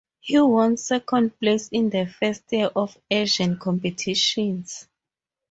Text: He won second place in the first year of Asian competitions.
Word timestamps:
He 0.19 0.39
won 0.39 0.77
second 0.77 1.37
place 1.39 1.67
in 1.67 1.91
the 1.91 2.07
first 2.07 2.51
year 2.51 2.71
of 2.75 2.97
Asian 3.11 3.59
competitions. 3.59 4.87